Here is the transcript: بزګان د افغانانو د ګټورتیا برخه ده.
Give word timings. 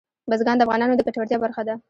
بزګان 0.29 0.55
د 0.57 0.61
افغانانو 0.65 0.97
د 0.97 1.01
ګټورتیا 1.07 1.37
برخه 1.43 1.61
ده. 1.67 1.75